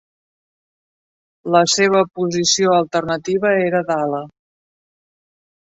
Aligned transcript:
La 1.57 1.61
seva 1.75 2.03
posició 2.21 2.75
alternativa 2.79 3.55
era 3.69 3.87
d'ala. 3.93 4.27